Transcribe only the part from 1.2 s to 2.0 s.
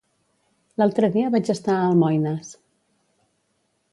vaig estar a